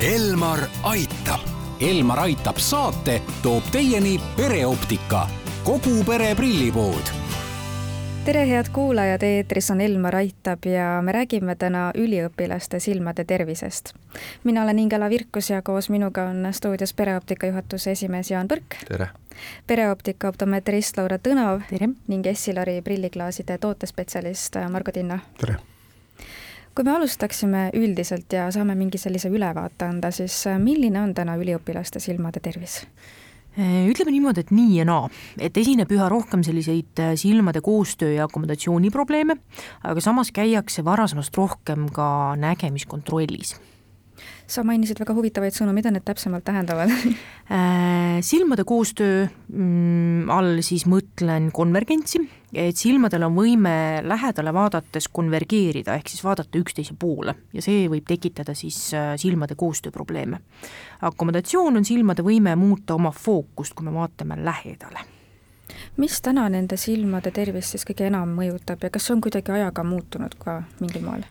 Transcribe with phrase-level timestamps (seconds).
[0.00, 1.40] Elmar aitab.
[1.80, 5.26] Elmar aitab saate toob teieni pereoptika,
[5.64, 7.10] kogu pere prillipood
[8.24, 13.92] tere, head kuulajad, eetris on Elmar Aitab ja me räägime täna üliõpilaste silmade tervisest.
[14.44, 18.78] mina olen Ingela Virkus ja koos minuga on stuudios pereoptika juhatuse esimees Jaan Põrk.
[18.88, 19.08] tere!
[19.66, 21.88] pereoptika optometrist Laura Tõnav tere.
[22.08, 25.18] ning Essilori prilliklaaside tootespetsialist Margo Tinna.
[25.40, 25.56] tere!
[26.74, 32.00] Kui me alustaksime üldiselt ja saame mingi sellise ülevaate anda, siis milline on täna üliõpilaste
[32.02, 32.84] silmade tervis?
[33.58, 35.08] Äh, ütleme niimoodi, et nii ja naa,
[35.42, 39.36] et esineb üha rohkem selliseid äh, silmade koostöö ja akomodatsiooniprobleeme,
[39.90, 43.56] aga samas käiakse varasemast rohkem ka nägemiskontrollis
[44.50, 50.86] sa mainisid väga huvitavaid sõnu, mida need täpsemalt tähendavad äh, silmade koostöö mm, all siis
[50.90, 52.22] mõtlen konvergentsi,
[52.54, 53.74] et silmadel on võime
[54.06, 59.56] lähedale vaadates konvergeerida, ehk siis vaadata üksteise poole ja see võib tekitada siis äh, silmade
[59.60, 60.42] koostööprobleeme.
[61.06, 65.06] akomodatsioon on silmade võime muuta oma fookust, kui me vaatame lähedale
[65.96, 69.84] mis täna nende silmade tervist siis kõige enam mõjutab ja kas see on kuidagi ajaga
[69.86, 71.28] muutunud ka mingil moel?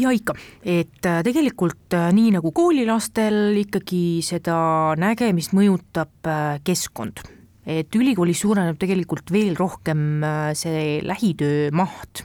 [0.00, 4.58] Ja ikka, et äh, tegelikult äh, nii nagu koolilastel ikkagi seda
[5.00, 7.24] nägemist mõjutab äh, keskkond.
[7.66, 10.22] et ülikoolis suureneb tegelikult veel rohkem
[10.54, 12.22] see lähitöö maht.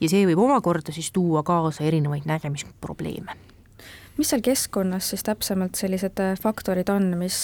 [0.00, 3.36] Ja see võib omakorda siis tuua kaasa erinevaid nägemisprobleeme.
[4.16, 7.36] Mis seal keskkonnas siis täpsemalt sellised faktorid on, mis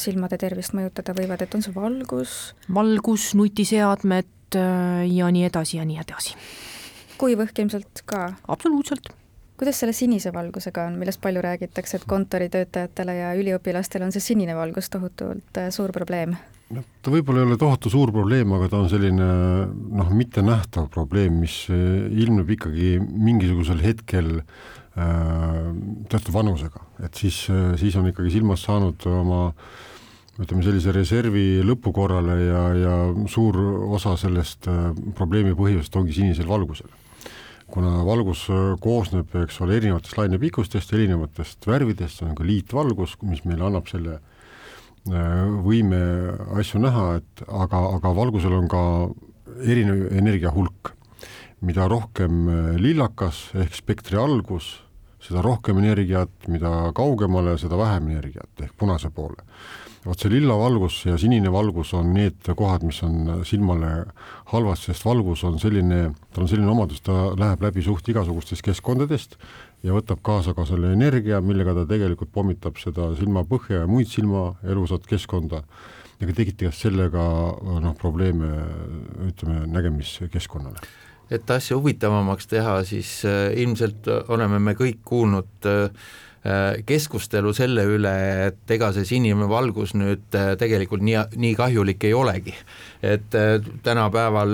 [0.00, 2.54] silmade tervist mõjutada võivad, et on see valgus?
[2.72, 4.56] valgus, nutiseadmed
[5.12, 6.40] ja nii edasi ja nii edasi
[7.20, 8.32] kuivõhk ilmselt ka?
[8.48, 9.12] absoluutselt
[9.62, 14.56] kuidas selle sinise valgusega on, millest palju räägitakse, et kontoritöötajatele ja üliõpilastele on see sinine
[14.58, 16.34] valgus tohutult äh, suur probleem?
[16.72, 19.28] noh, ta võib-olla ei ole tohutu suur probleem, aga ta on selline
[20.00, 25.70] noh, mittenähtav probleem, mis äh, ilmneb ikkagi mingisugusel hetkel äh,
[26.10, 29.44] teatud vanusega, et siis, äh, siis on ikkagi silmast saanud oma
[30.40, 32.96] ütleme sellise reservi lõpukorrale ja, ja
[33.30, 33.58] suur
[33.92, 36.88] osa sellest äh, probleemi põhjusest ongi sinisel valgusel
[37.70, 43.44] kuna valgus äh, koosneb, eks ole, erinevatest lainepikkustest, erinevatest värvidest, see on ka liitvalgus, mis
[43.48, 46.02] meile annab selle äh, võime
[46.58, 48.82] asju näha, et aga, aga valgusel on ka
[49.62, 50.96] erinev energia hulk.
[51.62, 54.80] mida rohkem äh, lillakas ehk spektri algus,
[55.22, 59.44] seda rohkem energiat, mida kaugemale, seda vähem energiat ehk punase poole.
[60.02, 63.90] Vot see lilla valgus ja sinine valgus on need kohad, mis on silmale
[64.50, 69.36] halvasti, sest valgus on selline, tal on selline omadus, ta läheb läbi suht igasugustest keskkondadest
[69.86, 74.56] ja võtab kaasa ka selle energia, millega ta tegelikult pommitab seda silmapõhja ja muid silma
[74.66, 75.62] elusat keskkonda.
[76.18, 77.22] Ja ka tekitab sellega
[77.62, 78.50] noh, probleeme
[79.30, 80.82] ütleme, nägemiskeskkonnale
[81.32, 85.88] et asja huvitavamaks teha, siis äh, ilmselt oleme me kõik kuulnud äh,
[86.42, 88.12] Äh, keskustelu selle üle,
[88.48, 92.54] et ega see sinine valgus nüüd äh, tegelikult nii, nii kahjulik ei olegi.
[92.98, 94.50] et äh, tänapäeval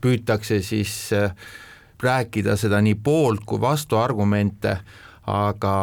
[0.00, 1.10] püütakse siis
[1.98, 4.76] rääkida seda nii poolt kui vastuargumente,
[5.26, 5.74] aga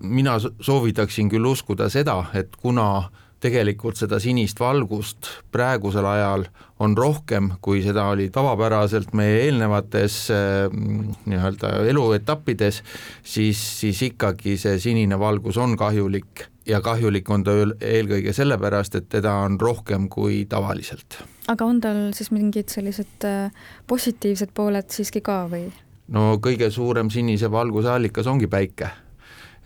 [0.00, 3.10] mina soovitaksin küll uskuda seda, et kuna
[3.40, 6.46] tegelikult seda sinist valgust praegusel ajal
[6.82, 12.82] on rohkem, kui seda oli tavapäraselt meie eelnevates mm, nii-öelda eluetappides,
[13.22, 19.08] siis, siis ikkagi see sinine valgus on kahjulik ja kahjulik on ta eelkõige sellepärast, et
[19.12, 21.22] teda on rohkem kui tavaliselt.
[21.48, 23.52] aga on tal siis mingid sellised äh,
[23.86, 25.68] positiivsed pooled siiski ka või?
[26.14, 28.90] no kõige suurem sinise valguse allikas ongi päike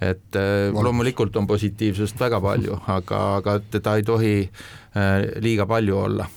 [0.02, 0.84] et äh, Valgus.
[0.88, 6.28] loomulikult on positiivsust väga palju, aga, aga teda ei tohi äh, liiga palju olla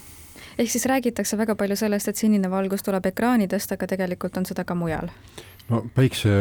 [0.57, 4.63] ehk siis räägitakse väga palju sellest, et sinine valgus tuleb ekraanidest, aga tegelikult on seda
[4.63, 5.11] ka mujal?
[5.69, 6.31] no päikse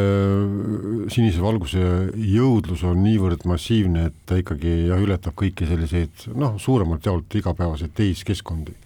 [1.13, 7.07] sinise valguse jõudlus on niivõrd massiivne, et ta ikkagi jah, ületab kõiki selliseid noh, suuremalt
[7.09, 8.77] jaolt igapäevaseid tehiskeskkondi.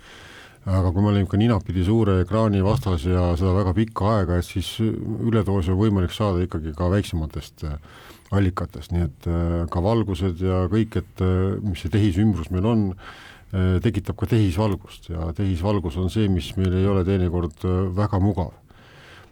[0.69, 4.47] aga kui me olime ka ninapidi suure ekraani vastas ja seda väga pikka aega, et
[4.47, 7.79] siis üledoosi on võimalik saada ikkagi ka väiksematest äh,
[8.34, 12.86] allikatest, nii et äh, ka valgused ja kõik, et äh, mis see tehisümbrus meil on,
[13.52, 17.64] äh, tekitab ka tehisvalgust ja tehisvalgus on see, mis meil ei ole teinekord
[17.96, 18.56] väga mugav.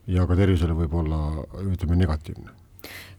[0.07, 1.19] ja ka tervisele võib olla,
[1.67, 2.53] ütleme, negatiivne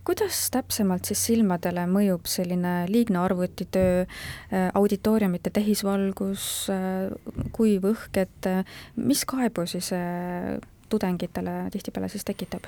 [0.07, 4.05] kuidas täpsemalt siis silmadele mõjub selline liigne arvutitöö,
[4.79, 6.45] auditooriumite tehisvalgus,
[7.51, 8.47] kuiv õhk, et
[8.95, 12.67] mis kaebusi see tudengitele tihtipeale siis tekitab?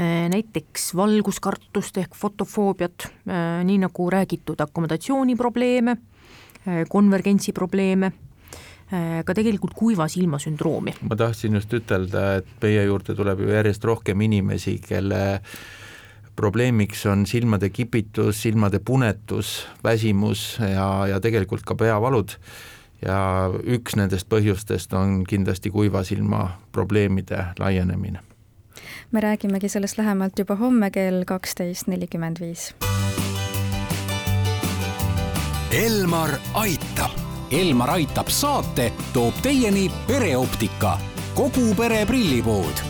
[0.00, 8.12] Äh, näiteks valguskartust ehk fotofoobiat, äh, nii nagu räägitud, akomodatsiooniprobleeme, äh, konvergentsi probleeme,
[9.24, 10.96] ka tegelikult kuiva silma sündroomi.
[11.06, 15.40] ma tahtsin just ütelda, et meie juurde tuleb ju järjest rohkem inimesi, kelle
[16.36, 22.34] probleemiks on silmade kipitus, silmade punetus, väsimus ja, ja tegelikult ka peavalud
[23.06, 28.20] ja üks nendest põhjustest on kindlasti kuiva silma probleemide laienemine.
[29.12, 32.74] me räägimegi sellest lähemalt juba homme kell kaksteist nelikümmend viis.
[35.72, 37.10] Elmar aitab.
[37.50, 40.98] Elmar aitab saate toob teieni pereoptika,
[41.34, 42.89] kogu pere prillipood